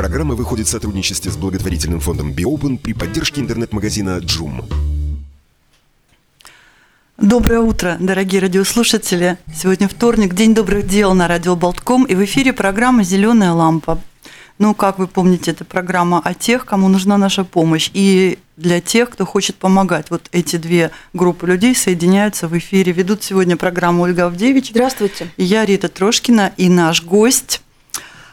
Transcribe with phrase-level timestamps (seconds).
[0.00, 4.64] Программа выходит в сотрудничестве с благотворительным фондом «Биопен» при поддержке интернет-магазина «Джум».
[7.18, 9.36] Доброе утро, дорогие радиослушатели.
[9.54, 14.00] Сегодня вторник, День добрых дел на радио Болтком, и в эфире программа «Зеленая лампа».
[14.58, 19.10] Ну, как вы помните, это программа о тех, кому нужна наша помощь, и для тех,
[19.10, 20.06] кто хочет помогать.
[20.08, 22.92] Вот эти две группы людей соединяются в эфире.
[22.92, 24.70] Ведут сегодня программу Ольга Авдевич.
[24.70, 25.28] Здравствуйте.
[25.36, 27.60] Я Рита Трошкина и наш гость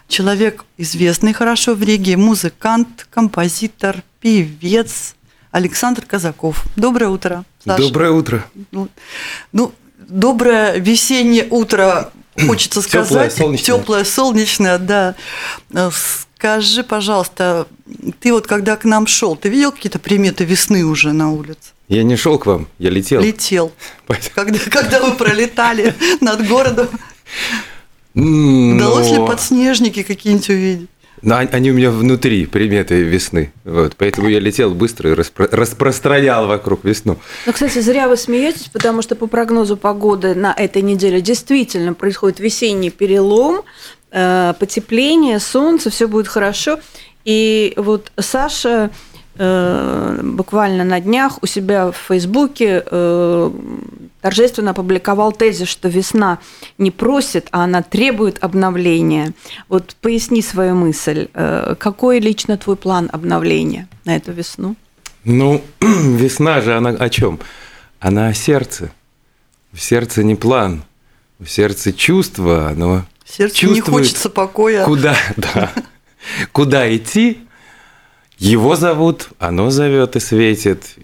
[0.07, 5.15] человек известный хорошо в Риге, музыкант, композитор, певец
[5.51, 6.63] Александр Казаков.
[6.75, 7.43] Доброе утро.
[7.63, 7.81] Саша.
[7.81, 8.45] Доброе утро.
[8.71, 8.89] Ну,
[9.51, 12.11] ну, доброе весеннее утро,
[12.47, 13.07] хочется сказать.
[13.07, 13.77] Теплое, солнечное.
[13.77, 15.15] Теплое, солнечное, да.
[16.35, 17.67] Скажи, пожалуйста,
[18.19, 21.71] ты вот когда к нам шел, ты видел какие-то приметы весны уже на улице?
[21.87, 23.21] Я не шел к вам, я летел.
[23.21, 23.71] Летел.
[24.35, 26.89] Когда, когда вы пролетали над городом.
[28.19, 28.75] Но...
[28.75, 30.89] Удалось ли подснежники какие-нибудь увидеть?
[31.21, 33.51] Но они у меня внутри, приметы весны.
[33.63, 37.17] Вот, поэтому я летел быстро и распро- распространял вокруг весну.
[37.45, 42.39] Ну, кстати, зря вы смеетесь, потому что по прогнозу погоды на этой неделе действительно происходит
[42.39, 43.61] весенний перелом,
[44.11, 46.79] э, потепление, солнце, все будет хорошо.
[47.25, 48.91] И вот Саша
[49.37, 53.51] э, буквально на днях у себя в Фейсбуке э,
[54.27, 56.39] торжественно опубликовал тезис, что весна
[56.77, 59.33] не просит, а она требует обновления.
[59.69, 61.29] Вот поясни свою мысль.
[61.33, 64.75] Э, какой лично твой план обновления на эту весну?
[65.23, 67.39] Ну, весна же, она о чем?
[68.01, 68.91] Она о сердце.
[69.71, 70.83] В сердце не план,
[71.39, 74.83] в сердце чувство, оно Сердце чувствует, не хочется покоя.
[74.83, 75.71] Куда, да,
[76.51, 77.47] куда идти,
[78.39, 80.97] его зовут, оно зовет и светит,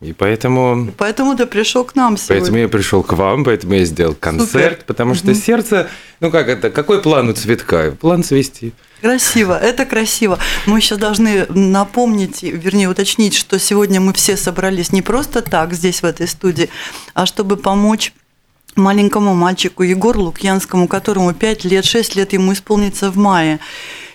[0.00, 0.92] и поэтому...
[0.96, 2.40] Поэтому ты пришел к нам сегодня.
[2.40, 4.84] Поэтому я пришел к вам, поэтому я сделал концерт, Супер.
[4.86, 5.34] потому что угу.
[5.34, 5.88] сердце,
[6.20, 7.94] ну как это, какой план у цветка?
[8.00, 8.72] План цвести.
[9.02, 10.38] Красиво, это красиво.
[10.66, 16.02] Мы еще должны напомнить, вернее уточнить, что сегодня мы все собрались не просто так здесь,
[16.02, 16.70] в этой студии,
[17.14, 18.14] а чтобы помочь
[18.76, 23.58] маленькому мальчику Егору Лукьянскому, которому 5 лет, 6 лет ему исполнится в мае.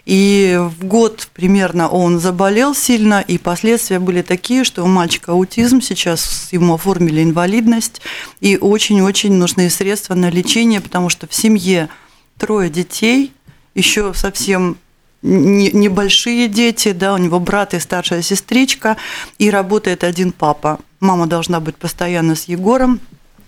[0.05, 5.81] И в год примерно он заболел сильно, и последствия были такие, что у мальчика аутизм,
[5.81, 8.01] сейчас ему оформили инвалидность,
[8.39, 11.89] и очень-очень нужны средства на лечение, потому что в семье
[12.37, 13.33] трое детей,
[13.73, 14.77] еще совсем
[15.23, 18.97] небольшие дети, да, у него брат и старшая сестричка,
[19.39, 20.79] и работает один папа.
[20.99, 22.99] Мама должна быть постоянно с Егором.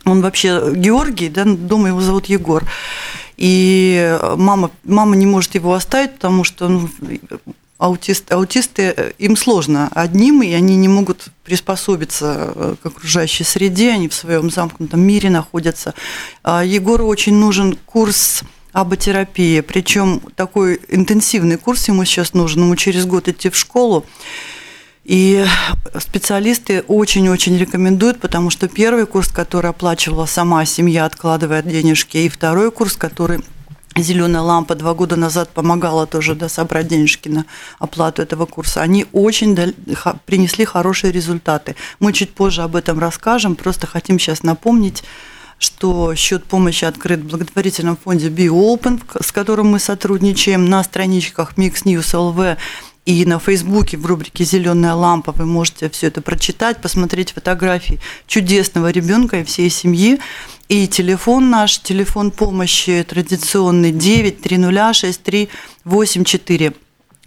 [0.06, 2.64] Он вообще Георгий, да, дома его зовут Егор.
[3.38, 6.90] И мама, мама не может его оставить, потому что ну,
[7.78, 13.92] аутист, аутисты, э, им сложно одним, и они не могут приспособиться э, к окружающей среде,
[13.92, 15.94] они в своем замкнутом мире находятся.
[16.44, 18.44] А Егору очень нужен курс
[18.74, 24.06] аботерапии, причем такой интенсивный курс ему сейчас нужен, ему через год идти в школу.
[25.08, 25.46] И
[25.98, 32.72] специалисты очень-очень рекомендуют, потому что первый курс, который оплачивала сама семья, откладывая денежки, и второй
[32.72, 33.40] курс, который
[33.96, 37.46] Зеленая лампа два года назад помогала тоже да, собрать денежки на
[37.80, 38.82] оплату этого курса.
[38.82, 39.56] Они очень
[40.26, 41.76] принесли хорошие результаты.
[42.00, 43.56] Мы чуть позже об этом расскажем.
[43.56, 45.04] Просто хотим сейчас напомнить,
[45.58, 51.84] что счет помощи открыт в благотворительном фонде BioOpen, с которым мы сотрудничаем на страничках Mix
[51.86, 52.58] News LV
[53.08, 58.92] и на Фейсбуке в рубрике «Зеленая лампа» вы можете все это прочитать, посмотреть фотографии чудесного
[58.92, 60.20] ребенка и всей семьи.
[60.68, 66.76] И телефон наш, телефон помощи традиционный 9306384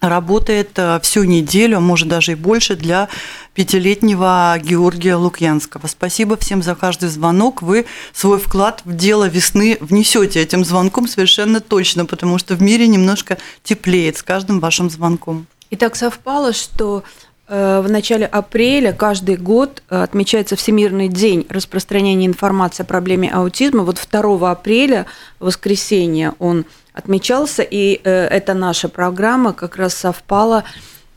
[0.03, 3.09] работает э, всю неделю, а может даже и больше, для
[3.55, 5.87] пятилетнего Георгия Лукьянского.
[5.87, 7.63] Спасибо всем за каждый звонок.
[7.63, 12.87] Вы свой вклад в дело весны внесете этим звонком совершенно точно, потому что в мире
[12.87, 15.47] немножко теплеет с каждым вашим звонком.
[15.71, 17.05] И так совпало, что
[17.47, 23.85] э, в начале апреля каждый год э, отмечается Всемирный день распространения информации о проблеме аутизма.
[23.85, 25.07] Вот 2 апреля,
[25.39, 30.65] воскресенье, он отмечался, и э, эта наша программа как раз совпала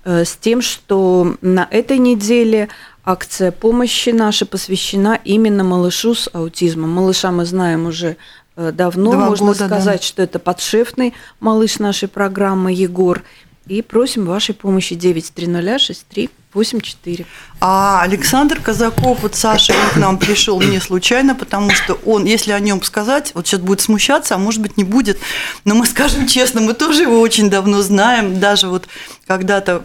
[0.06, 2.68] с тем, что на этой неделе
[3.06, 6.90] акция помощи наша посвящена именно малышу с аутизмом.
[6.90, 8.18] Малыша мы знаем уже
[8.58, 10.06] давно, Два можно года, сказать, да.
[10.06, 13.24] что это подшефный малыш нашей программы Егор.
[13.68, 14.94] И просим вашей помощи.
[14.94, 17.26] 9306384.
[17.60, 22.52] А Александр Казаков, вот Саша, он к нам пришел не случайно, потому что он, если
[22.52, 25.18] о нем сказать, вот сейчас будет смущаться, а может быть не будет,
[25.64, 28.88] но мы скажем честно, мы тоже его очень давно знаем, даже вот
[29.26, 29.84] когда-то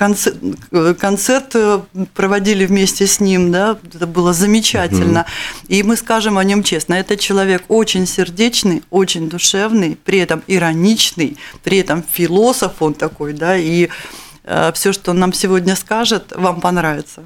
[0.00, 0.38] концерт,
[0.98, 1.80] концерт э,
[2.14, 5.26] проводили вместе с ним, да, это было замечательно.
[5.68, 11.36] И мы скажем о нем честно, это человек очень сердечный, очень душевный, при этом ироничный,
[11.62, 13.90] при этом философ он такой, да, и
[14.44, 17.24] э, все, что он нам сегодня скажет, вам понравится.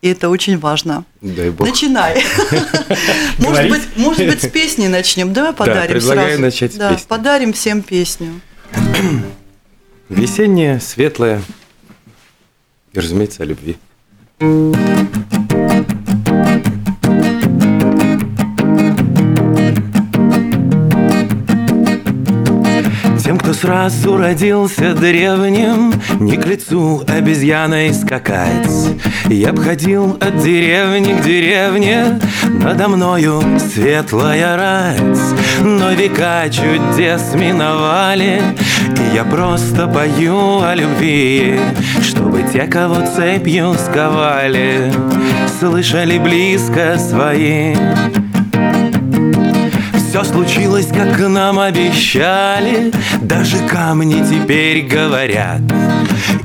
[0.00, 1.04] И это очень важно.
[1.20, 1.68] Дай бог.
[1.68, 2.24] Начинай.
[3.38, 5.34] Может быть, может быть, с песни начнем.
[5.34, 6.42] Давай подарим предлагаю сразу.
[6.42, 7.06] начать с Да, песни.
[7.06, 8.40] Подарим всем песню.
[10.08, 11.42] Весенняя, светлая.
[12.92, 13.76] И, разумеется, о любви.
[23.22, 28.96] Тем, кто сразу родился древним, Не к лицу обезьяной скакать.
[29.28, 33.40] Я б ходил от деревни к деревне, Надо мною
[33.72, 35.18] светлая рать.
[35.60, 38.42] Но века чудес миновали,
[38.98, 41.60] И я просто пою о любви,
[42.30, 44.92] Чтобы те, кого цепью сковали,
[45.58, 47.74] Слышали близко свои.
[49.94, 55.60] Все случилось, как нам обещали Даже камни теперь говорят.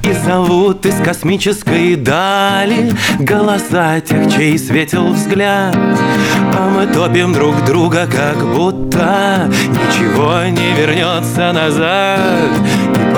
[0.01, 5.75] И зовут из космической дали Голоса тех, чей светил взгляд.
[5.75, 12.49] А мы топим друг друга, как будто Ничего не вернется назад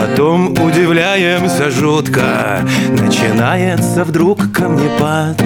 [0.09, 2.59] потом удивляемся жутко
[2.89, 5.41] Начинается вдруг камнепад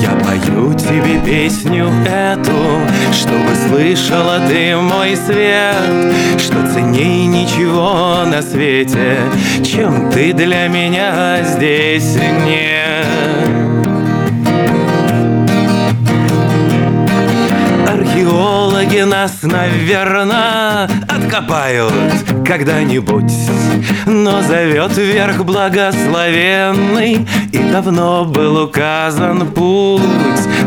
[0.00, 2.52] я пою тебе песню эту,
[3.12, 9.18] чтобы слышала ты мой свет, что ценней ничего на свете,
[9.64, 12.16] чем ты для меня здесь
[12.46, 13.57] нет.
[17.98, 21.92] Археологи нас, наверное, откопают
[22.46, 23.32] когда-нибудь
[24.06, 30.00] Но зовет вверх благословенный И давно был указан путь.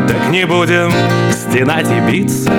[0.09, 0.91] Так не будем
[1.31, 2.51] стенать и биться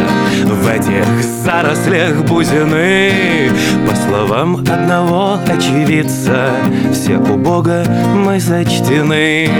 [0.46, 1.04] В этих
[1.44, 3.50] зарослях бузины.
[3.86, 6.50] По словам одного очевидца
[6.94, 7.84] Все у Бога
[8.14, 9.50] мы зачтены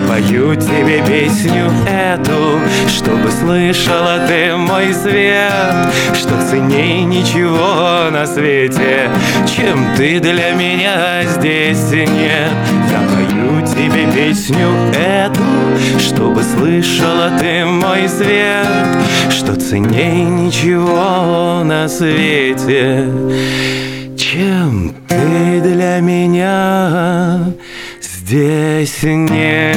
[0.00, 9.10] я пою тебе песню эту, чтобы слышала ты мой свет, что ценней ничего на свете,
[9.46, 12.52] чем ты для меня здесь нет.
[12.90, 15.42] Я пою тебе песню эту,
[15.98, 18.66] чтобы слышала ты мой свет,
[19.30, 23.08] что ценней ничего на свете,
[24.16, 27.52] чем ты для меня
[28.30, 29.76] здесь нет.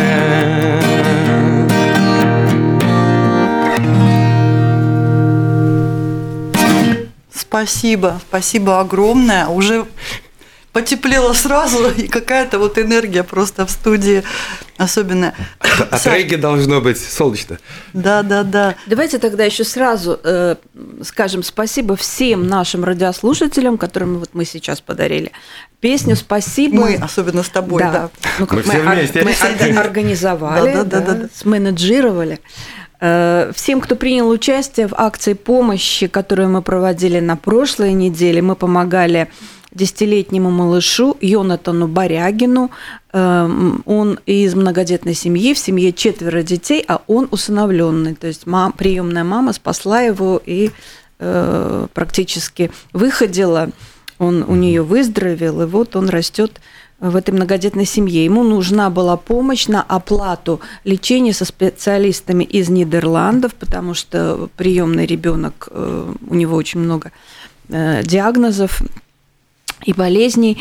[7.33, 9.47] Спасибо, спасибо огромное.
[9.47, 9.87] Уже
[10.71, 14.23] потеплело сразу, и какая-то вот энергия просто в студии
[14.77, 15.33] особенная.
[15.91, 17.57] От Саш, должно быть солнечно.
[17.93, 18.75] Да, да, да.
[18.87, 20.55] Давайте тогда еще сразу э,
[21.03, 25.31] скажем спасибо всем нашим радиослушателям, которым вот мы сейчас подарили
[25.79, 26.75] песню «Спасибо».
[26.75, 28.09] Мы, особенно с тобой, да.
[28.39, 29.21] Ну, Мы все ор- вместе.
[29.23, 31.29] мы орга- организовали, Да, да, да, да, да, да.
[31.35, 32.39] сменеджировали.
[33.01, 38.55] Э, Всем, кто принял участие в акции помощи, которую мы проводили на прошлой неделе, мы
[38.55, 39.29] помогали
[39.73, 42.71] десятилетнему малышу Йонатану Барягину.
[43.11, 48.15] Эм, Он из многодетной семьи, в семье четверо детей, а он усыновленный.
[48.15, 50.71] То есть мам, приемная мама спасла его и
[51.19, 53.69] э, практически выходила.
[54.19, 56.61] Он у нее выздоровел, и вот он растет
[56.99, 58.23] в этой многодетной семье.
[58.23, 65.67] Ему нужна была помощь на оплату лечения со специалистами из Нидерландов, потому что приемный ребенок,
[65.69, 67.11] э, у него очень много
[67.67, 68.81] э, диагнозов
[69.85, 70.57] и болезней.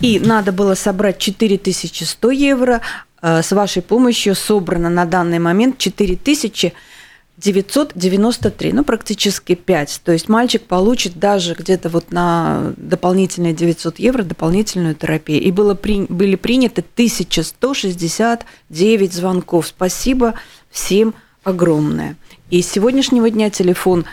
[0.00, 2.82] И надо было собрать 4100 евро.
[3.22, 10.02] Э, С вашей помощью собрано на данный момент 4993, ну практически 5.
[10.04, 15.42] То есть мальчик получит даже где-то вот на дополнительные 900 евро дополнительную терапию.
[15.42, 19.66] И было при, были приняты 1169 звонков.
[19.68, 20.34] Спасибо
[20.70, 21.14] всем
[21.44, 22.16] огромное.
[22.50, 24.04] И с сегодняшнего дня телефон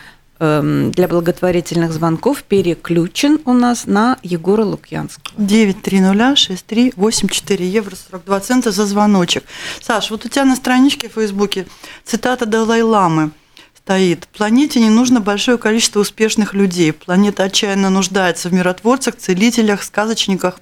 [0.41, 5.37] для благотворительных звонков переключен у нас на Егора Лукьянского.
[5.37, 9.43] 9306384 евро 42 цента за звоночек.
[9.81, 11.67] Саш, вот у тебя на страничке в Фейсбуке
[12.05, 13.29] цитата Далай-Ламы.
[13.75, 14.27] стоит.
[14.29, 16.91] Планете не нужно большое количество успешных людей.
[16.91, 20.59] Планета отчаянно нуждается в миротворцах, целителях, сказочниках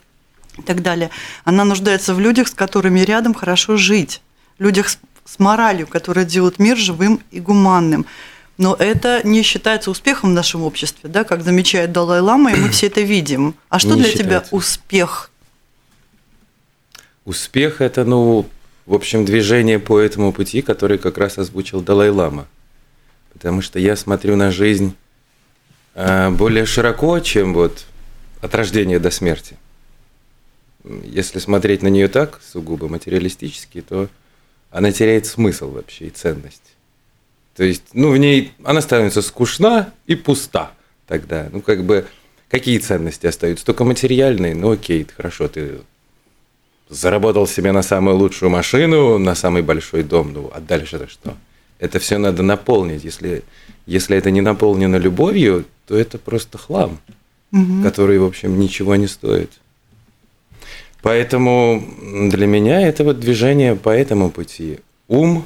[0.58, 1.10] и так далее.
[1.46, 4.22] Она нуждается в людях, с которыми рядом хорошо жить.
[4.58, 8.06] Людях с моралью, которые делают мир живым и гуманным.
[8.60, 12.88] Но это не считается успехом в нашем обществе, да, как замечает Далай-Лама, и мы все
[12.88, 13.56] это видим.
[13.70, 14.50] А что Не для считается.
[14.50, 15.32] тебя успех?
[17.24, 18.46] Успех– это, ну,
[18.86, 22.50] в общем, движение по этому пути, который как раз озвучил Далай-Лама.
[23.32, 24.94] Потому что я смотрю на жизнь
[25.96, 27.86] а, более широко, чем вот
[28.42, 29.56] от рождения до смерти.
[31.06, 34.10] Если смотреть на нее так, сугубо материалистически, то
[34.70, 36.76] она теряет смысл вообще и ценность.
[37.56, 40.72] То есть, ну, в ней она становится скучна и пуста
[41.08, 41.50] тогда.
[41.52, 42.06] Ну, как бы,
[42.50, 43.66] какие ценности остаются?
[43.66, 45.80] Только материальные, ну, окей, хорошо, ты
[46.90, 51.36] заработал себе на самую лучшую машину, на самый большой дом, ну, а дальше-то что?
[51.80, 53.04] Это все надо наполнить.
[53.04, 53.44] Если,
[53.86, 57.00] если это не наполнено любовью, то это просто хлам,
[57.52, 57.84] Мгм.
[57.84, 59.52] который, в общем, ничего не стоит.
[61.02, 61.84] Поэтому
[62.32, 64.80] для меня это вот движение по этому пути.
[65.08, 65.46] Ум,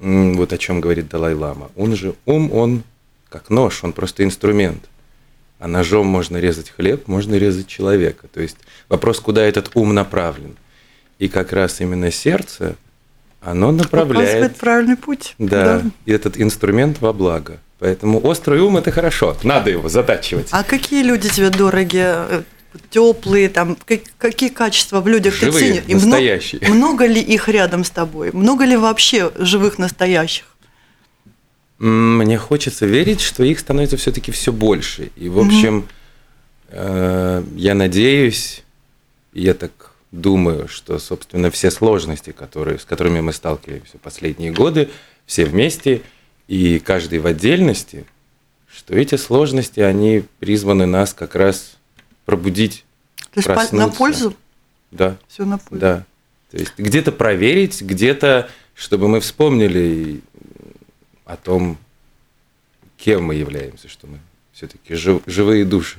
[0.00, 2.82] вот о чем говорит Далай-Лама, он же, ум, он
[3.28, 4.88] как нож, он просто инструмент.
[5.58, 8.26] А ножом можно резать хлеб, можно резать человека.
[8.32, 8.56] То есть
[8.88, 10.56] вопрос, куда этот ум направлен.
[11.18, 12.76] И как раз именно сердце,
[13.42, 15.34] оно направляет Показывает правильный путь.
[15.38, 17.58] да, и этот инструмент во благо.
[17.78, 20.48] Поэтому острый ум это хорошо, надо его затачивать.
[20.50, 22.06] А какие люди тебе дороги?
[22.90, 25.84] Теплые, там, как- какие качества в людях ты Живые, ценишь?
[25.88, 26.68] И настоящие.
[26.68, 28.30] много ли их рядом с тобой?
[28.32, 30.46] Много ли вообще живых настоящих?
[31.78, 35.10] Мне хочется верить, что их становится все-таки все больше.
[35.16, 35.88] И, в общем,
[36.68, 38.62] э, я надеюсь,
[39.32, 44.90] я так думаю, что, собственно, все сложности, которые, с которыми мы сталкиваемся последние годы,
[45.26, 46.02] все вместе
[46.48, 48.04] и каждый в отдельности,
[48.72, 51.76] что эти сложности, они призваны нас как раз
[52.30, 52.84] пробудить,
[53.32, 53.98] То есть по- на проснуться.
[53.98, 54.34] пользу?
[54.92, 55.16] Да.
[55.26, 55.80] Все на пользу.
[55.80, 56.04] Да.
[56.52, 60.20] То есть где-то проверить, где-то, чтобы мы вспомнили
[61.24, 61.76] о том,
[62.96, 64.20] кем мы являемся, что мы
[64.52, 65.98] все-таки живые души.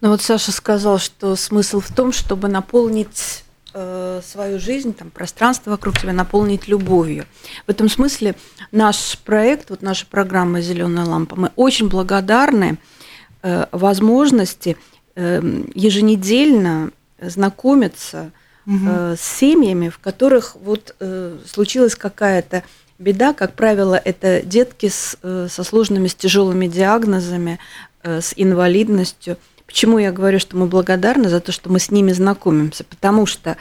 [0.00, 5.70] Ну вот Саша сказал, что смысл в том, чтобы наполнить э, свою жизнь, там, пространство
[5.70, 7.26] вокруг себя наполнить любовью.
[7.66, 8.36] В этом смысле
[8.70, 12.78] наш проект, вот наша программа «Зеленая лампа», мы очень благодарны
[13.42, 14.76] э, возможности
[15.16, 16.90] еженедельно
[17.20, 18.32] знакомиться
[18.66, 22.62] э, с семьями, в которых вот э, случилась какая-то
[22.98, 27.58] беда, как правило, это детки с, э, со сложными, с тяжелыми диагнозами,
[28.02, 29.38] с инвалидностью.
[29.66, 32.84] Почему я говорю, что мы благодарны за то, что мы с ними знакомимся?
[32.84, 33.56] Потому что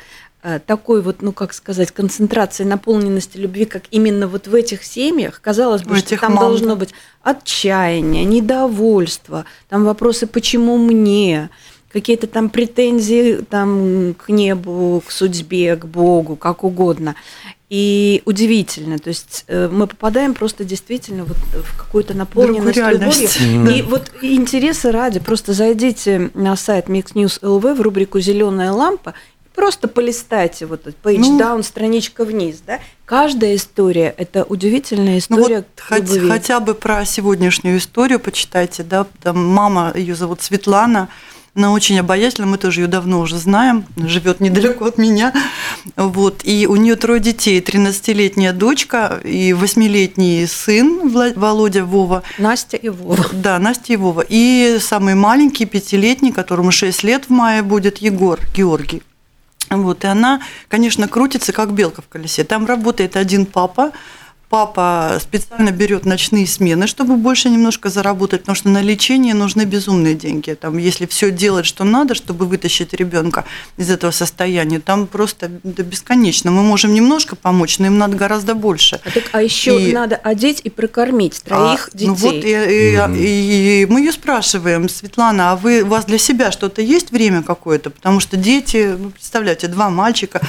[0.66, 5.84] такой вот, ну как сказать, концентрации наполненности любви, как именно вот в этих семьях, казалось
[5.84, 6.76] бы, что там мам, должно да.
[6.76, 11.50] быть отчаяние, недовольство, там вопросы, почему мне,
[11.94, 17.16] какие-то там претензии там, к небу, к судьбе, к Богу, как угодно.
[17.70, 23.30] И удивительно, то есть э, мы попадаем просто действительно вот в какую-то наполненность любовью.
[23.40, 23.68] Мгм.
[23.70, 29.16] И вот интереса ради, просто зайдите на сайт Mix News LV в рубрику «Зеленая лампа»,
[29.56, 31.40] просто полистайте вот этот page Ну.
[31.40, 32.80] down, страничка вниз, да.
[33.06, 39.06] Каждая история– это удивительная Ну история вот хоть- хотя бы про сегодняшнюю историю почитайте, да,
[39.22, 41.10] там мама, ее зовут Светлана,
[41.56, 45.32] она очень обаятельна, мы тоже ее давно уже знаем, живет недалеко от меня,
[45.96, 52.24] вот, и у нее трое детей, 13-летняя дочка и 8-летний сын Володя Вова.
[52.40, 53.24] Настя и Вова.
[53.34, 54.26] Да, Настя и Вова.
[54.28, 59.04] И самый маленький, пятилетний, которому 6 лет в мае будет, Егор Георгий.
[59.70, 62.44] Вот, и она, конечно, крутится, как белка в колесе.
[62.44, 63.92] Там работает один папа.
[64.54, 70.14] Папа специально берет ночные смены, чтобы больше немножко заработать, потому что на лечение нужны безумные
[70.14, 70.52] деньги.
[70.54, 73.46] Там, если все делать, что надо, чтобы вытащить ребенка
[73.78, 76.52] из этого состояния, там просто да, бесконечно.
[76.52, 79.02] Мы можем немножко помочь, но им надо гораздо больше.
[79.04, 82.08] А, так, а еще И- надо одеть и прокормить троих а, детей.
[82.10, 83.16] Ну вот, и, и- Мгм.
[83.18, 87.90] и мы ее спрашиваем, Светлана, а вы, у вас для себя что-то есть время какое-то?
[87.90, 90.42] Потому что дети, ну, представляете, два мальчика,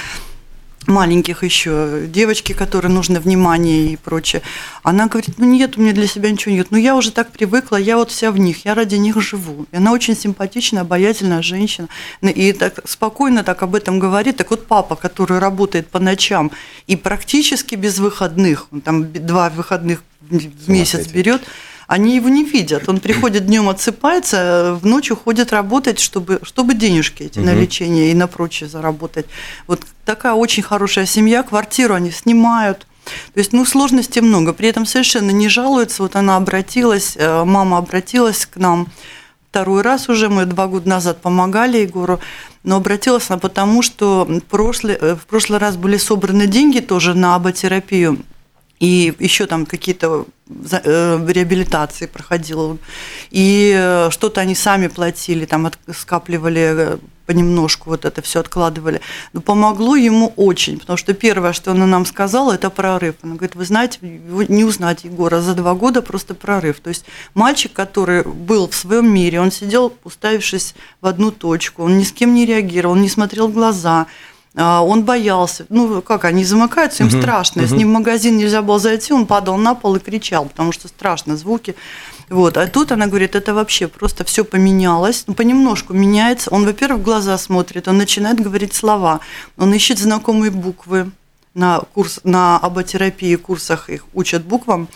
[0.86, 4.42] маленьких еще, девочки, которые нужно внимание и прочее.
[4.82, 6.68] Она говорит, ну нет, у меня для себя ничего нет.
[6.70, 9.66] Ну я уже так привыкла, я вот вся в них, я ради них живу.
[9.72, 11.88] И она очень симпатичная, обаятельная женщина.
[12.20, 14.36] Ну, И так спокойно так об этом говорит.
[14.36, 16.50] Так вот папа, который работает по ночам
[16.86, 21.42] и практически без выходных, он там два выходных в месяц берет,
[21.86, 22.88] они его не видят.
[22.88, 27.60] Он приходит днем, отсыпается, в ночь уходит работать, чтобы, чтобы денежки эти на Мгм.
[27.60, 29.26] лечение и на прочее заработать.
[29.66, 32.86] Вот такая очень хорошая семья, квартиру они снимают.
[33.34, 34.54] То есть, ну, сложностей много.
[34.54, 36.02] При этом совершенно не жалуется.
[36.02, 38.88] Вот она обратилась, э, мама обратилась к нам
[39.50, 42.18] второй раз уже, мы два года назад помогали Егору,
[42.64, 47.36] но обратилась она потому, что прошлый, э, в прошлый раз были собраны деньги тоже на
[47.36, 48.18] аботерапию,
[48.84, 52.76] и еще там какие-то э, реабилитации проходила.
[53.30, 59.00] И э, что-то они сами платили, там скапливали понемножку вот это все откладывали.
[59.32, 63.14] Но помогло ему очень, потому что первое, что она нам сказала, это прорыв.
[63.22, 66.80] Она говорит, вы знаете, не узнать Егора за два года просто прорыв.
[66.80, 71.96] То есть мальчик, который был в своем мире, он сидел, уставившись в одну точку, он
[71.96, 74.06] ни с кем не реагировал, не смотрел в глаза,
[74.56, 75.66] он боялся.
[75.68, 77.20] Ну, как, они замыкаются, им uh-huh.
[77.20, 77.62] страшно.
[77.62, 77.66] Uh-huh.
[77.66, 80.86] С ним в магазин нельзя было зайти, он падал на пол и кричал, потому что
[80.88, 81.74] страшно звуки.
[82.28, 82.56] Вот.
[82.56, 85.24] А тут она говорит, это вообще просто все поменялось.
[85.26, 86.50] Ну, понемножку меняется.
[86.50, 89.20] Он, во-первых, в глаза смотрит, он начинает говорить слова,
[89.56, 91.10] он ищет знакомые буквы
[91.54, 94.88] на курс на аботерапии курсах их учат буквам.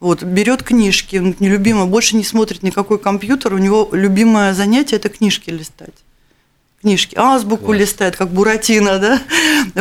[0.00, 5.08] Вот, берет книжки, он нелюбимо, больше не смотрит никакой компьютер, у него любимое занятие это
[5.08, 6.03] книжки листать
[6.84, 7.78] книжки, азбуку Класс.
[7.78, 9.20] листает, как Буратино, да,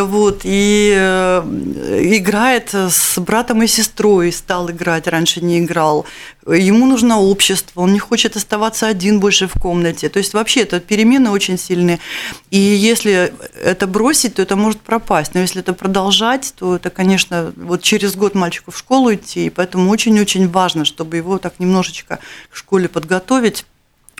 [0.06, 6.06] вот, и э, играет с братом и сестрой, стал играть, раньше не играл.
[6.48, 10.08] Ему нужно общество, он не хочет оставаться один больше в комнате.
[10.08, 12.00] То есть вообще это перемены очень сильные.
[12.52, 15.34] И если это бросить, то это может пропасть.
[15.34, 19.50] Но если это продолжать, то это, конечно, вот через год мальчику в школу идти, и
[19.50, 22.20] поэтому очень-очень важно, чтобы его так немножечко
[22.50, 23.66] к школе подготовить,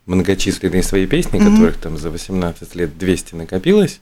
[0.05, 1.51] многочисленные свои песни, mm-hmm.
[1.51, 4.01] которых там за 18 лет 200 накопилось,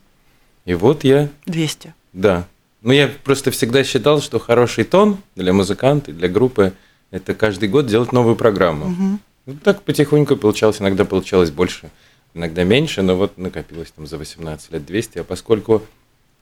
[0.64, 1.28] и вот я...
[1.46, 1.94] 200?
[2.12, 2.48] Да.
[2.82, 6.72] Ну, я просто всегда считал, что хороший тон для музыканта, для группы–
[7.12, 8.86] это каждый год делать новую программу.
[8.86, 9.18] Mm-hmm.
[9.48, 11.88] Ну, так потихоньку получалось, иногда получалось больше,
[12.34, 15.82] иногда меньше, но вот накопилось там за 18 лет 200, а поскольку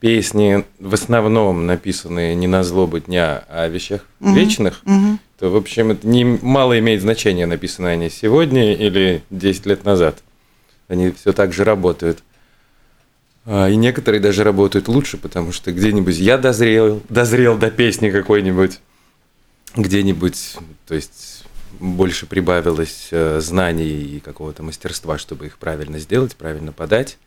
[0.00, 4.34] песни в основном написаны не на злобу дня, а о вещах угу.
[4.34, 5.20] вечных, угу.
[5.38, 10.18] то, в общем, это не, мало имеет значения, написаны они сегодня или 10 лет назад.
[10.88, 12.24] Они все так же работают.
[13.44, 18.80] А, и некоторые даже работают лучше, потому что где-нибудь я дозрел, дозрел до песни какой-нибудь,
[19.76, 20.56] где-нибудь,
[20.88, 21.35] то есть
[21.80, 27.18] больше прибавилось э, знаний и какого-то мастерства, чтобы их правильно сделать, правильно подать.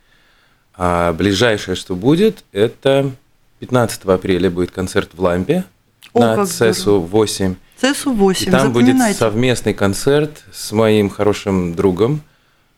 [0.76, 3.12] А ближайшее, что будет, это
[3.60, 5.66] 15 апреля будет концерт в Лампе
[6.14, 7.56] О, на ЦЕСу 8.
[7.78, 12.22] ЦЕСу 8, И там будет совместный концерт с моим хорошим другом.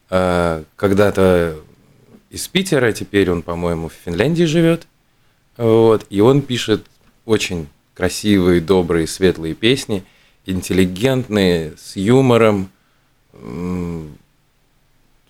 [0.10, 1.56] Э, когда-то
[2.30, 4.88] из Питера, теперь он, по-моему, в Финляндии живет.
[5.58, 6.86] Вот, и он пишет
[7.26, 10.04] очень красивые, добрые, светлые песни–
[10.46, 12.70] интеллигентные, с юмором.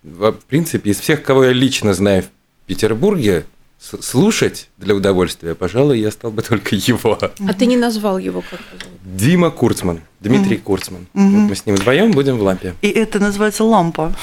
[0.04, 2.28] В принципе, из всех, кого я лично знаю в
[2.68, 3.46] Петербурге,
[3.80, 7.18] слушать для удовольствия, пожалуй, я стал бы только его.
[7.22, 8.60] А ты не назвал его как
[9.04, 11.08] Дима Курцман, Дмитрий mm Курцман.
[11.14, 11.30] Mm-hmm.
[11.30, 12.76] Вот мы с ним вдвоем будем в лампе.
[12.82, 14.14] И это называется лампа.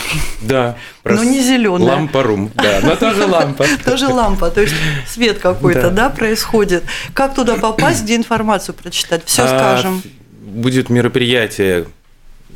[0.42, 0.76] Да.
[1.04, 1.96] Но не зеленая.
[1.96, 3.66] Лампа-рум, да, но тоже лампа.
[3.84, 4.74] Тоже лампа, то есть
[5.06, 6.84] свет какой-то, да, происходит.
[7.12, 9.24] Как туда попасть, где информацию прочитать?
[9.24, 10.02] Все а, скажем
[10.48, 11.86] будет мероприятие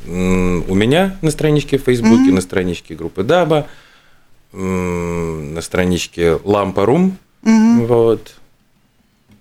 [0.07, 2.35] у меня на страничке в Фейсбуке, mm-hmm.
[2.35, 3.69] на страничке группы Даба,
[4.53, 7.19] на страничке Лампа Рум.
[7.45, 7.87] Mm-hmm.
[7.87, 8.35] Вот.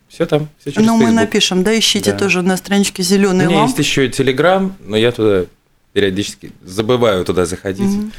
[0.07, 2.17] Все там, все через Ну, мы напишем, да, ищите да.
[2.17, 3.49] тоже на страничке зеленый ламп.
[3.49, 5.45] У меня есть еще и Телеграм, но я туда
[5.93, 7.85] периодически забываю туда заходить.
[7.85, 8.11] Mm-hmm.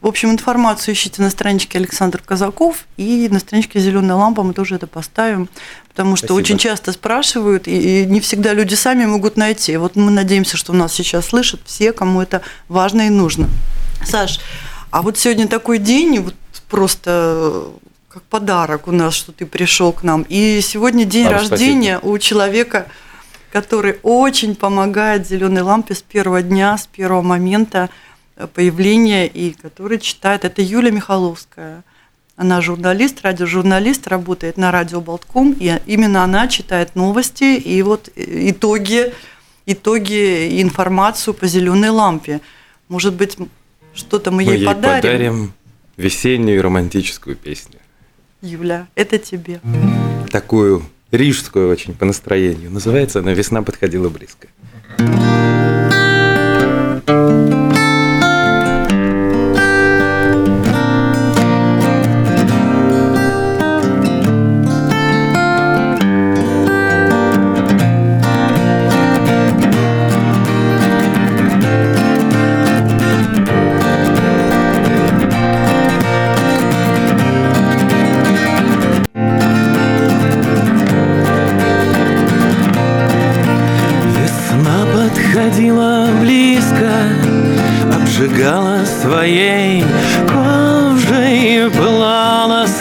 [0.00, 4.76] В общем, информацию ищите на страничке Александр Казаков и на страничке Зеленая лампа мы тоже
[4.76, 5.48] это поставим,
[5.88, 6.38] потому что Спасибо.
[6.38, 9.76] очень часто спрашивают, и не всегда люди сами могут найти.
[9.76, 13.48] Вот мы надеемся, что нас сейчас слышат все, кому это важно и нужно.
[14.04, 14.38] Саш,
[14.92, 16.34] а вот сегодня такой день, вот
[16.70, 17.64] просто
[18.08, 20.24] как подарок у нас, что ты пришел к нам.
[20.28, 22.12] И сегодня день Вам рождения спасибо.
[22.14, 22.86] у человека,
[23.52, 27.90] который очень помогает зеленой лампе с первого дня, с первого момента
[28.38, 30.44] э, появления, и который читает.
[30.44, 31.84] Это Юлия Михайловская.
[32.36, 38.50] Она журналист, радиожурналист, работает на радио Болтком, и именно она читает новости и вот э,
[38.50, 39.12] итоги,
[39.66, 42.40] итоги и информацию по зеленой лампе.
[42.88, 43.36] Может быть,
[43.92, 45.02] что-то мы, Мы ей ей подарим.
[45.02, 45.52] подарим
[45.96, 47.80] весеннюю романтическую песню.
[48.40, 49.60] Юля, это тебе.
[50.30, 52.70] Такую рижскую очень по настроению.
[52.70, 54.46] Называется она «Весна подходила близко».
[54.98, 56.07] Весна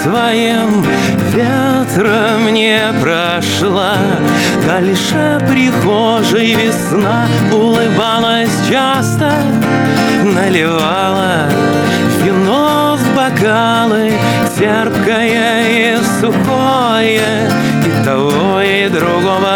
[0.08, 0.86] своим
[1.34, 3.96] ветром не прошла.
[4.66, 9.34] Дальше прихожей весна улыбалась часто,
[10.24, 11.50] наливала
[12.24, 14.14] вино в бокалы,
[14.58, 17.50] терпкое и сухое,
[17.86, 19.47] и того и другого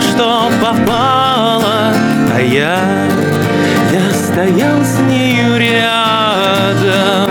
[0.00, 1.92] что попало,
[2.34, 2.78] а я
[3.92, 7.30] я стоял с нею рядом.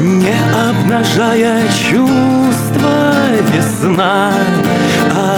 [0.00, 0.38] Не
[0.70, 3.14] обнажая чувства
[3.52, 4.32] весна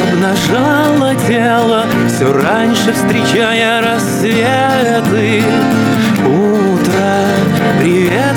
[0.03, 5.43] Обнажала тело все раньше, встречая рассветы.
[6.25, 7.21] Утро
[7.81, 8.30] приветствуя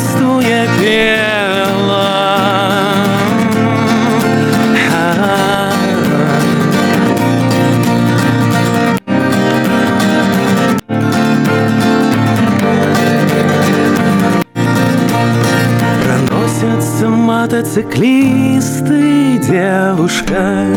[17.73, 20.67] мотоциклисты, девушка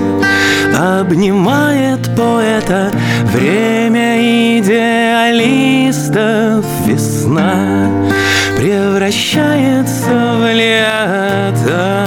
[0.78, 2.90] Обнимает поэта.
[3.32, 5.86] Время идеалистов
[6.86, 7.88] Весна
[8.58, 12.06] превращается в лето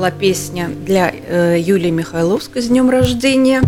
[0.00, 3.60] была песня для э, Юлии Михайловской с днем рождения.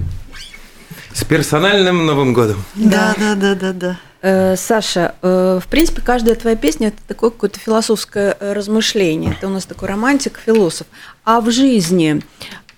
[1.12, 2.64] С персональным Новым годом.
[2.74, 4.00] Да, да, да, да, да.
[4.22, 9.36] Э, Саша, э, в принципе, каждая твоя песня это такое какое-то философское э, размышление.
[9.42, 10.86] Ты у нас такой романтик, философ.
[11.22, 12.22] А в жизни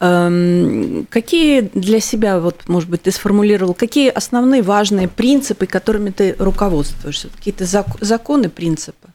[0.01, 6.35] эм, какие для себя, вот, может быть, ты сформулировал, какие основные важные принципы, которыми ты
[6.41, 7.29] руководствуешься?
[7.29, 9.11] Какие-то зак- законы, принципы?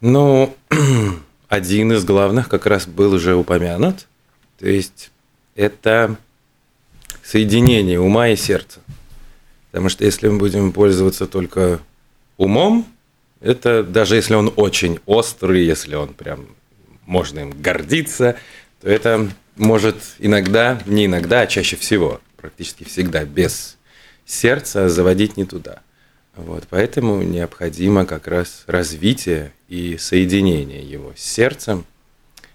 [0.00, 0.54] Ну,
[1.48, 4.06] один из главных как раз был уже упомянут.
[4.58, 5.10] То есть
[5.54, 6.16] это
[7.22, 8.80] соединение ума и сердца.
[9.70, 11.80] Потому что если мы будем пользоваться только
[12.36, 12.86] умом,
[13.40, 16.46] это даже если он очень острый, если он прям
[17.04, 18.36] можно им гордиться,
[18.80, 23.76] то это может иногда, не иногда, а чаще всего, практически всегда без
[24.24, 25.80] сердце заводить не туда.
[26.34, 31.84] Вот, поэтому необходимо как раз развитие и соединение его с сердцем.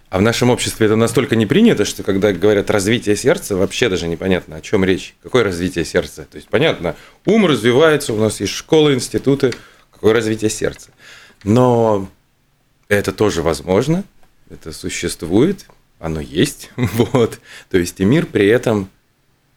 [0.09, 4.07] А в нашем обществе это настолько не принято, что когда говорят развитие сердца, вообще даже
[4.07, 5.15] непонятно, о чем речь.
[5.23, 6.27] Какое развитие сердца?
[6.29, 6.95] То есть понятно,
[7.25, 9.53] ум развивается, у нас есть школы, институты.
[9.89, 10.89] Какое развитие сердца?
[11.45, 12.09] Но
[12.89, 14.03] это тоже возможно,
[14.49, 15.65] это существует,
[15.97, 16.71] оно есть.
[16.75, 17.39] Вот.
[17.69, 18.89] То есть и мир при этом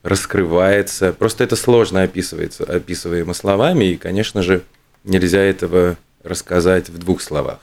[0.04, 1.12] раскрывается.
[1.12, 4.62] Просто это сложно описывается, описываемо словами, и, конечно же,
[5.02, 7.60] нельзя этого рассказать в двух словах.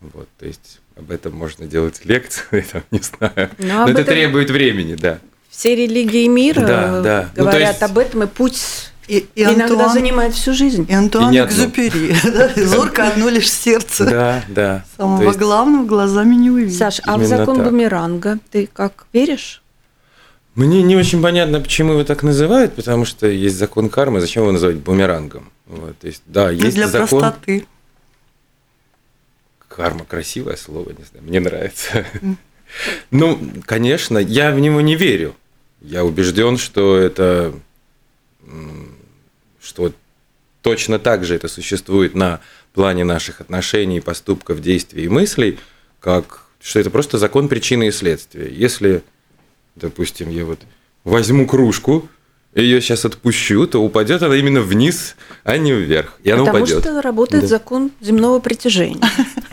[0.00, 3.50] Вот, то есть об этом можно делать лекции, там, не знаю.
[3.58, 4.14] Но, Но это этом...
[4.14, 5.18] требует времени, да.
[5.48, 7.30] Все религии мира да, да.
[7.34, 7.82] говорят ну, есть...
[7.82, 10.86] об этом, и путь и, и иногда Антуан, занимает всю жизнь.
[10.88, 12.14] И Антуан и Экзюпери.
[12.64, 14.04] Зорко одно лишь сердце.
[14.04, 14.84] Да, да.
[14.96, 15.38] Самого есть...
[15.38, 16.78] главного глазами не увидишь.
[16.78, 17.66] Саш, а в закон так.
[17.66, 19.62] бумеранга ты как веришь?
[20.54, 24.52] Мне не очень понятно, почему его так называют, потому что есть закон кармы, зачем его
[24.52, 25.50] называть бумерангом?
[25.66, 27.20] Вот, то есть, да, есть для закон.
[27.20, 27.66] простоты.
[29.74, 32.06] Карма красивое слово, не знаю, мне нравится.
[33.10, 35.36] Ну, конечно, я в него не верю.
[35.82, 37.52] Я убежден, что это
[39.60, 39.92] что
[40.62, 42.40] точно так же это существует на
[42.72, 45.58] плане наших отношений, поступков, действий и мыслей,
[46.00, 48.48] как что это просто закон причины и следствия.
[48.50, 49.02] Если
[49.76, 50.60] допустим, я вот
[51.04, 52.08] возьму кружку,
[52.54, 56.18] ее сейчас отпущу, то упадет она именно вниз, а не вверх.
[56.22, 56.82] И она потому упадет.
[56.82, 57.48] что работает да.
[57.48, 59.00] закон земного притяжения.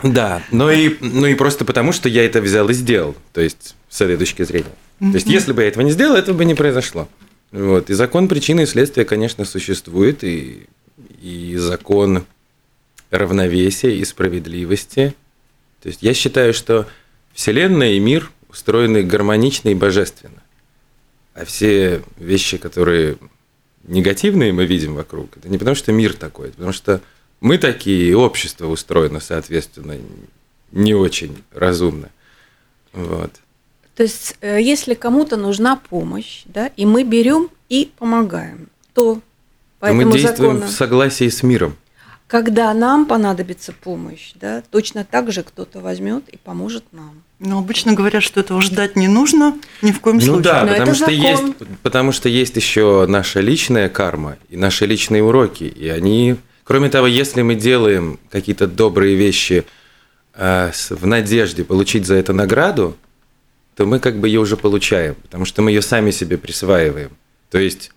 [0.02, 3.14] Да, но и, ну и просто потому, что я это взял и сделал.
[3.32, 4.72] То есть, с этой точки зрения.
[4.98, 7.08] То есть, если бы я этого не сделал, этого бы не произошло.
[7.52, 7.90] Вот.
[7.90, 10.66] И закон причины и следствия, конечно, существует, и,
[11.20, 12.24] и закон
[13.10, 15.14] равновесия и справедливости.
[15.82, 16.86] То есть, я считаю, что
[17.34, 20.42] Вселенная и мир– устроены гармонично и божественно.
[21.34, 23.16] А все вещи, которые
[23.84, 27.00] негативные мы видим вокруг, это не потому, что мир такой, это потому что
[27.40, 29.96] мы такие, и общество устроено, соответственно,
[30.72, 32.10] не очень разумно.
[32.92, 33.32] Вот.
[33.96, 39.20] То есть, э, если кому-то нужна помощь, да, и мы берем и помогаем, то
[39.78, 40.66] по то мы действуем закону...
[40.66, 41.76] в согласии с миром.
[42.26, 47.22] Когда нам понадобится помощь, да, точно так же кто-то возьмет и поможет нам.
[47.40, 50.36] Но обычно говорят, что этого ждать не нужно ни в коем ну случае.
[50.36, 51.42] Ну да, Но потому что, есть,
[51.82, 55.64] потому что есть еще наша личная карма и наши личные уроки.
[55.64, 56.36] И они,
[56.70, 59.64] кроме того, если мы делаем какие-то добрые вещи
[60.34, 62.96] э, в надежде получить за это награду,
[63.74, 67.10] то мы как бы ее уже получаем, потому что мы ее сами себе присваиваем.
[67.50, 67.90] То есть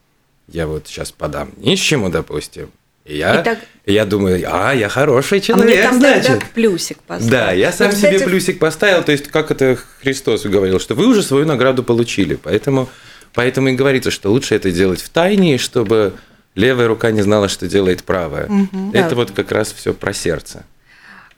[0.48, 2.72] я вот сейчас подам нищему, допустим,
[3.06, 3.60] и я, и так...
[3.86, 6.44] я думаю, а, я хороший человек, а мне там значит.
[6.56, 7.32] плюсик поставил.
[7.32, 8.28] Да, я сам Но, себе кстати...
[8.28, 12.90] плюсик поставил, то есть как это Христос говорил, что вы уже свою награду получили, поэтому,
[13.36, 16.16] поэтому и говорится, что лучше это делать в тайне, чтобы
[16.56, 18.46] левая рука не знала, что делает правая.
[18.46, 19.16] Угу, это да.
[19.16, 20.63] вот как раз все про сердце.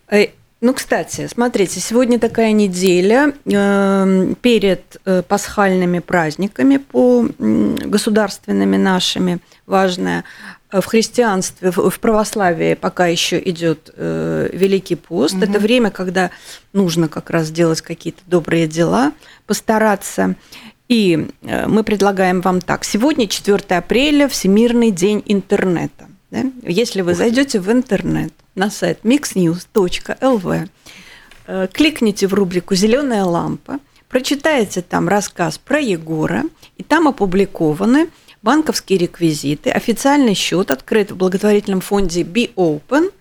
[0.10, 0.28] Э,
[0.62, 10.24] ну, кстати, смотрите, сегодня такая неделя э, перед э, пасхальными праздниками по государственными нашими важная.
[10.72, 15.36] Э, в христианстве, в православии пока еще идет э, Великий пост.
[15.36, 15.44] Угу.
[15.44, 16.32] Это время, когда
[16.74, 19.12] нужно как раз делать какие-то добрые дела,
[19.46, 20.36] постараться.
[20.88, 22.84] И э, мы предлагаем вам так.
[22.84, 26.08] Сегодня 4 апреля, Всемирный день интернета.
[26.32, 26.44] Да?
[26.64, 30.70] Если вы зайдете в интернет на сайт mixnews.lv,
[31.48, 36.44] э, кликните в рубрику «Зеленая лампа», прочитаете там рассказ про Егора,
[36.78, 38.10] и там опубликованы
[38.44, 43.12] банковские реквизиты, официальный счет открыт в благотворительном фонде Be Open,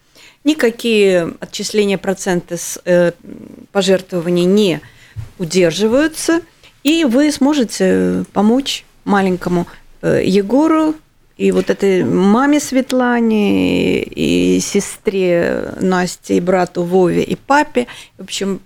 [0.45, 3.13] никакие отчисления процента с э,
[3.73, 4.83] пожертвований не
[5.39, 6.43] удерживаются,
[6.85, 9.67] и вы сможете помочь маленькому
[10.03, 10.95] э, Егору
[11.37, 17.89] и вот этой маме Светлане, и сестре Насте, и брату Вове, и папе.
[18.19, 18.61] В общем,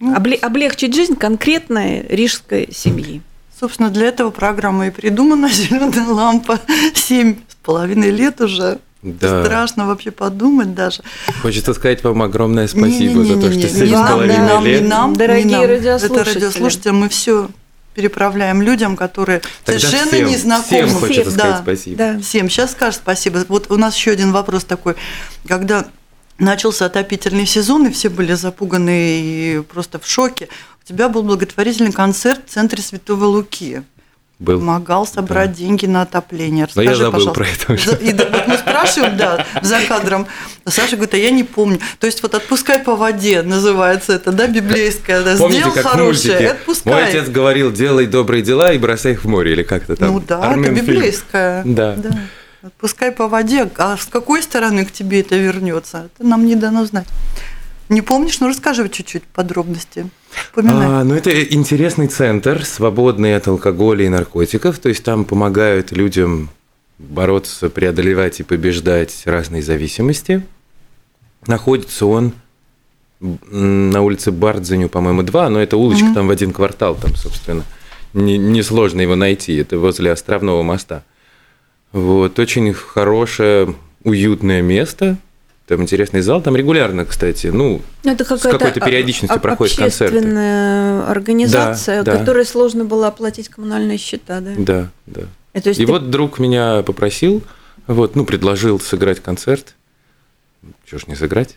[0.00, 3.22] ну, облегчить жизнь конкретной рижской семьи.
[3.58, 6.60] Собственно, для этого программа и придумана «Зеленая лампа».
[6.94, 8.80] Семь с половиной лет уже.
[9.04, 9.44] Да.
[9.44, 11.02] Страшно вообще подумать даже.
[11.42, 14.82] Хочется сказать вам огромное спасибо не, не, не, за то, что семь с половиной лет.
[14.82, 15.66] Не нам, Дорогие не нам.
[15.66, 16.20] радиослушатели.
[16.20, 17.50] Это радиослушатели, мы все
[17.94, 20.86] переправляем людям, которые Тогда совершенно всем, не знакомы.
[20.86, 21.96] Всем хочется всем, сказать да, спасибо.
[21.96, 22.18] Да.
[22.20, 22.48] Всем.
[22.48, 23.44] Сейчас скажешь спасибо.
[23.48, 24.96] Вот у нас еще один вопрос такой.
[25.46, 25.86] Когда
[26.38, 30.48] начался отопительный сезон, и все были запуганы и просто в шоке,
[30.82, 33.82] у тебя был благотворительный концерт в центре Святого Луки.
[34.40, 34.58] Был.
[34.58, 35.56] Помогал собрать да.
[35.58, 36.64] деньги на отопление.
[36.64, 37.66] Расскажи, Но я забыл пожалуйста.
[37.66, 38.04] про это.
[38.04, 40.26] И да, вот мы спрашиваем, да, за кадром.
[40.66, 41.78] Саша говорит, а я не помню.
[42.00, 45.22] То есть вот «Отпускай по воде» называется это, да, библейское.
[45.22, 46.92] Да, Помните, Сделал как хорошее, отпускай.
[46.92, 50.12] Мой отец говорил, делай добрые дела и бросай их в море, или как-то там.
[50.12, 51.62] Ну да, Армен это библейское.
[51.64, 51.94] Да.
[51.96, 52.10] да.
[52.62, 56.86] Отпускай по воде, а с какой стороны к тебе это вернется, это нам не дано
[56.86, 57.06] знать.
[57.88, 58.40] Не помнишь?
[58.40, 60.08] Ну расскажи чуть-чуть подробности.
[60.54, 60.86] Поминай.
[60.86, 64.78] А, ну, это интересный центр, свободный от алкоголя и наркотиков.
[64.78, 66.50] То есть там помогают людям
[66.98, 70.42] бороться, преодолевать и побеждать разные зависимости.
[71.46, 72.32] Находится он
[73.20, 76.14] на улице Бардзеню, по-моему, 2, но это улочка mm-hmm.
[76.14, 77.64] там в один квартал, там, собственно.
[78.12, 81.04] Несложно не его найти, это возле Островного моста.
[81.92, 85.16] Вот, очень хорошее, уютное место,
[85.66, 90.16] там интересный зал, там регулярно, кстати, ну, это с какой-то периодичностью проходят концерты.
[90.16, 92.50] Общественная организация, да, которой да.
[92.50, 94.52] сложно было оплатить коммунальные счета, да?
[94.58, 95.22] Да, да.
[95.54, 95.92] Это есть И ты...
[95.92, 97.42] вот друг меня попросил,
[97.86, 99.74] вот, ну, предложил сыграть концерт.
[100.86, 101.56] Чего ж не сыграть?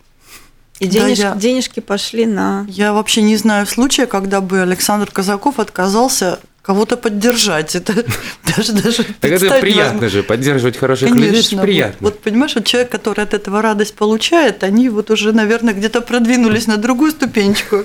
[0.78, 1.18] И денеж...
[1.18, 1.34] да, я...
[1.34, 2.64] денежки пошли на...
[2.68, 7.74] Я вообще не знаю случая, когда бы Александр Казаков отказался кого-то поддержать.
[7.74, 7.94] Это
[8.56, 11.96] даже даже Так это приятно же, поддерживать хороших Конечно, людей, это приятно.
[12.00, 16.02] Вот, вот понимаешь, вот человек, который от этого радость получает, они вот уже, наверное, где-то
[16.02, 17.84] продвинулись на другую ступенечку.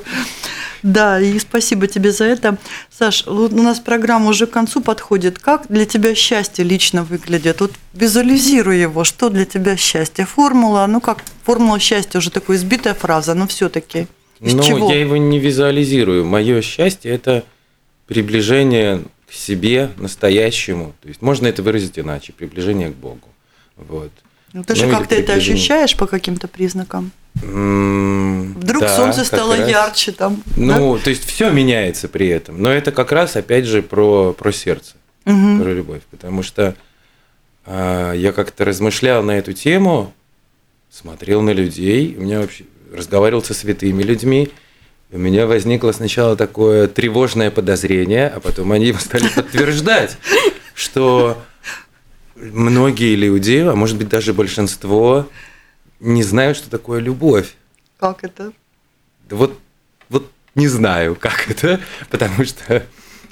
[0.83, 2.57] Да, и спасибо тебе за это.
[2.89, 5.39] Саш, вот у нас программа уже к концу подходит.
[5.39, 7.61] Как для тебя счастье лично выглядит?
[7.61, 9.05] Вот визуализируй его.
[9.05, 10.25] Что для тебя счастье?
[10.25, 14.07] Формула, ну как, формула счастья уже такая избитая фраза, но все таки
[14.41, 14.91] Ну, чего?
[14.91, 16.25] я его не визуализирую.
[16.25, 17.45] Мое счастье– это
[18.13, 20.93] приближение к себе настоящему.
[21.01, 23.27] То есть можно это выразить иначе, приближение к Богу.
[23.75, 24.11] Вот.
[24.53, 27.11] Ну, ты же ну, как-то это ощущаешь по каким-то признакам?
[27.33, 29.67] Вдруг да, солнце стало раз.
[29.67, 30.43] ярче там.
[30.55, 31.03] Ну, да?
[31.03, 32.61] то есть все меняется при этом.
[32.61, 34.93] Но это как раз, опять же, про, про сердце,
[35.25, 35.63] угу.
[35.63, 36.01] про любовь.
[36.11, 36.75] Потому что
[37.65, 40.13] э, я как-то размышлял на эту тему,
[40.91, 44.49] смотрел на людей, у меня вообще разговаривал со святыми людьми,
[45.13, 50.17] у меня возникло сначала такое тревожное подозрение, а потом они стали подтверждать,
[50.73, 51.37] что
[52.35, 55.29] многие люди, а может быть даже большинство,
[55.99, 57.53] не знают, что такое любовь.
[57.99, 58.53] Как это?
[59.29, 59.59] Да вот,
[60.09, 62.83] вот не знаю, как это, потому что,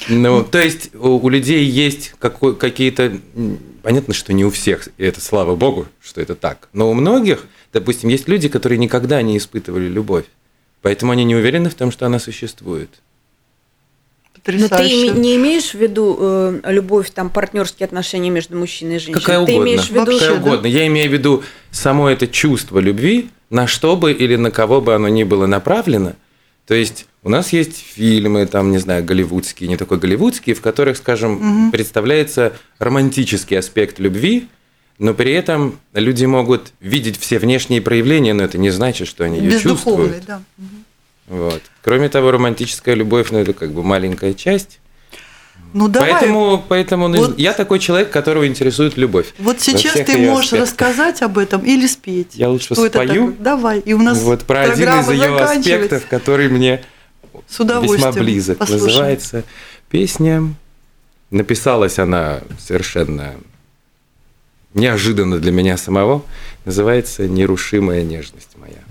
[0.07, 3.19] ну, то есть у, у людей есть какие-то,
[3.81, 7.47] понятно, что не у всех, и это слава богу, что это так, но у многих,
[7.73, 10.25] допустим, есть люди, которые никогда не испытывали любовь.
[10.81, 12.89] Поэтому они не уверены в том, что она существует.
[14.33, 15.09] Потрясающе.
[15.09, 19.19] Но ты не имеешь в виду э, любовь, там, партнерские отношения между мужчиной и женщиной?
[19.19, 19.69] Какая ты угодно.
[19.69, 20.67] Имеешь в виду, Какая угодно.
[20.67, 24.95] Я имею в виду само это чувство любви, на что бы или на кого бы
[24.95, 26.13] оно ни было направлено.
[26.65, 30.97] То есть у нас есть фильмы, там, не знаю, голливудские, не такой голливудские, в которых,
[30.97, 31.71] скажем, угу.
[31.71, 34.47] представляется романтический аспект любви,
[35.01, 39.39] но при этом люди могут видеть все внешние проявления, но это не значит, что они
[39.39, 40.23] ее чувствуют.
[40.27, 40.43] Да.
[41.25, 41.63] Вот.
[41.81, 44.79] Кроме того, романтическая любовь, ну, это как бы маленькая часть.
[45.73, 46.11] Ну давай.
[46.11, 49.33] Поэтому, поэтому вот, я такой человек, которого интересует любовь.
[49.39, 50.69] Вот сейчас ты можешь аспектах.
[50.69, 52.35] рассказать об этом или спеть.
[52.35, 53.35] Я лучше что спою.
[53.39, 53.79] Давай.
[53.79, 56.83] И у нас вот про один из ее аспектов, который мне
[57.47, 58.59] С весьма близок.
[58.59, 58.85] Послушаем.
[58.85, 59.43] Называется
[59.89, 60.53] песня.
[61.31, 63.33] Написалась она совершенно
[64.73, 66.23] неожиданно для меня самого,
[66.65, 68.81] называется «Нерушимая нежность моя».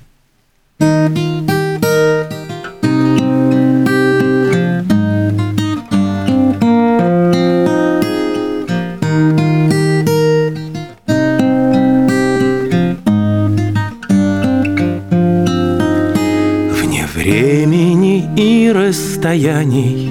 [16.83, 20.11] Вне времени и расстояний,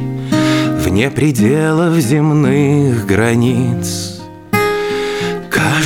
[0.83, 4.08] Вне пределов земных границ—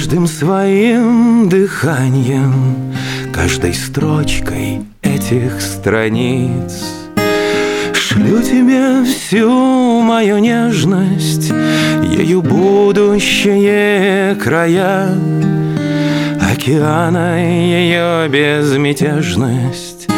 [0.04, 2.94] Каждым своим дыханием,
[3.32, 6.84] каждой строчкой этих страниц.
[7.94, 11.54] Шлю тебе всю мою нежность,
[12.04, 15.08] ею будущее края.
[16.52, 20.10] Океана ее безмятежность,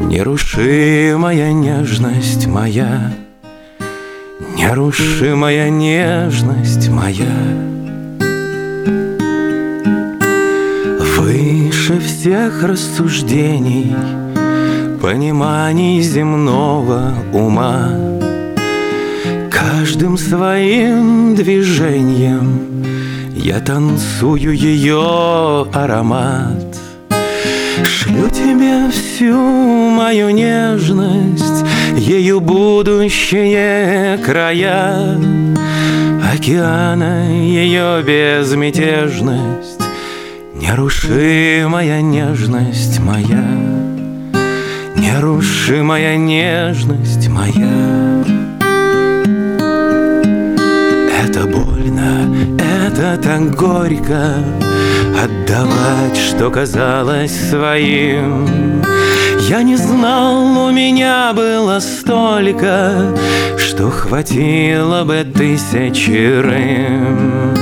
[0.00, 3.12] нерушимая нежность моя,
[4.56, 7.75] Нерушимая нежность моя.
[12.18, 13.94] Всех рассуждений,
[15.02, 17.90] пониманий земного ума,
[19.50, 22.84] Каждым своим движением
[23.34, 26.76] я танцую ее аромат.
[27.84, 31.64] Шлю тебе всю мою нежность,
[31.96, 35.18] ею будущее края,
[36.32, 39.85] Океана ее безмятежность
[40.58, 43.44] Нерушимая нежность моя,
[44.96, 48.24] Нерушимая нежность моя.
[51.22, 54.36] Это больно, это так горько
[55.22, 58.82] Отдавать, что казалось своим
[59.48, 63.14] Я не знал, у меня было столько
[63.58, 67.54] Что хватило бы тысячи рым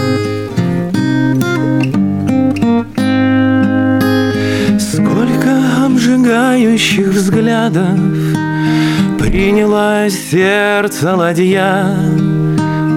[6.05, 7.99] обжигающих взглядов
[9.19, 11.97] Приняло сердце ладья.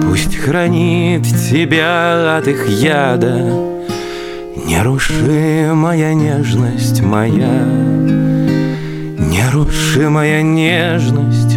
[0.04, 3.34] Пусть хранит тебя от их яда
[4.66, 7.64] Нерушимая нежность моя
[9.18, 11.47] Нерушимая нежность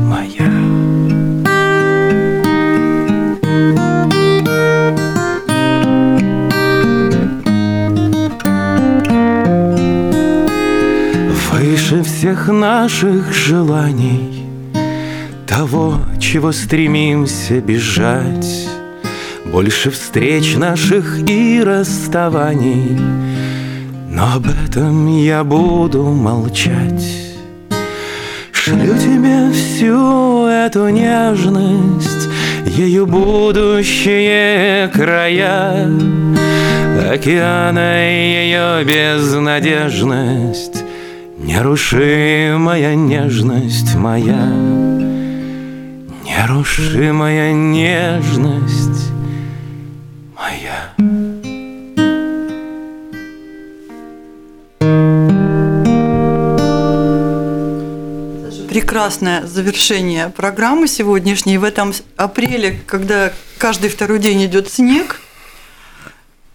[12.21, 14.45] всех наших желаний
[15.47, 18.69] Того, чего стремимся бежать.
[19.43, 22.95] Больше встреч наших и расставаний.
[24.07, 27.33] Но об этом я буду молчать.
[28.51, 32.29] Шлю тебе всю эту нежность
[32.67, 35.89] Ею будущие края.
[37.11, 40.80] Океана ее безнадежность
[41.51, 44.45] Нерушимая нежность моя
[46.23, 49.11] Нерушимая нежность
[50.33, 50.93] моя
[58.69, 61.57] прекрасное завершение программы сегодняшней.
[61.57, 65.19] В этом апреле, когда каждый второй день идет снег,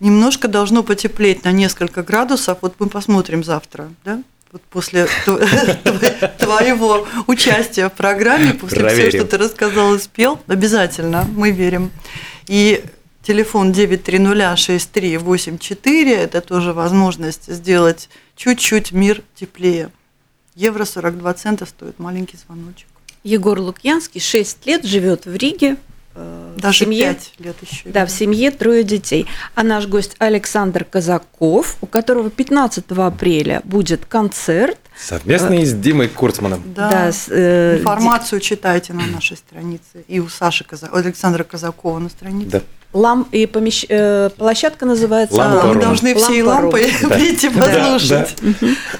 [0.00, 2.56] немножко должно потеплеть на несколько градусов.
[2.62, 4.22] Вот мы посмотрим завтра, да?
[4.56, 5.06] Вот после
[6.38, 11.90] твоего участия в программе, после всего, что ты рассказал и спел, обязательно, мы верим.
[12.46, 12.82] И
[13.22, 19.90] телефон 9306384– это тоже возможность сделать чуть-чуть мир теплее.
[20.54, 22.88] Евро 42 цента стоит маленький звоночек.
[23.24, 25.76] Егор Лукьянский 6 лет живет в Риге.
[26.56, 27.88] Даже в семье, 5 лет еще.
[27.88, 29.26] Да, в семье трое детей.
[29.54, 34.78] А наш гость Александр Казаков, у которого 15 апреля будет концерт.
[34.98, 36.62] Совместный с Димой Курцманом.
[36.74, 40.04] Да, да с, э, информацию читайте на нашей странице.
[40.08, 40.88] И у Саши Каза...
[40.90, 42.50] Александра Казакова на странице.
[42.50, 42.62] Да.
[42.94, 43.28] Лам...
[43.32, 43.84] И помещ...
[43.88, 48.34] э, площадка называется Лампа Мы должны всей лампой прийти послушать.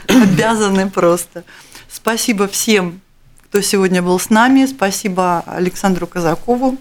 [0.09, 1.45] Обязаны просто.
[1.89, 3.01] Спасибо всем,
[3.45, 4.67] кто сегодня был с нами.
[4.67, 6.77] Спасибо Александру Казакову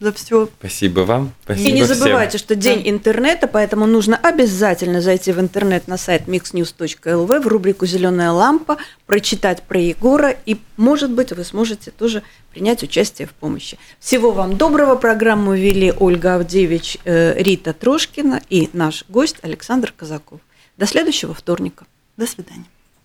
[0.00, 0.48] за все.
[0.58, 1.32] Спасибо вам.
[1.44, 2.46] Спасибо и не забывайте, всем.
[2.46, 8.32] что день интернета, поэтому нужно обязательно зайти в интернет на сайт mixnews.lv в рубрику «Зеленая
[8.32, 12.22] лампа», прочитать про Егора, и, может быть, вы сможете тоже
[12.52, 13.78] принять участие в помощи.
[14.00, 14.96] Всего вам доброго.
[14.96, 20.40] Программу вели Ольга Авдевич, э, Рита Трошкина и наш гость Александр Казаков.
[20.78, 21.84] До следующего вторника.
[22.16, 22.64] До свидания.